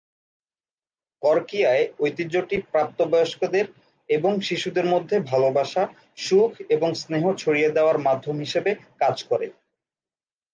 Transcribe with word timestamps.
ক্বরক্বিয়ায় 1.21 1.85
ঐতিহ্যটি 1.99 2.57
প্রাপ্তবয়স্কদের 2.71 3.65
এবং 4.09 4.31
শিশুদের 4.41 4.85
মধ্যে 4.85 5.15
ভালবাসা, 5.31 5.83
সুখ 6.17 6.51
এবং 6.69 6.89
স্নেহ 6.93 7.23
ছড়িয়ে 7.33 7.69
দেওয়ার 7.71 7.97
মাধ্যম 7.99 8.35
হিসেবে 8.39 8.71
কাজ 8.99 9.15
করে। 9.23 9.47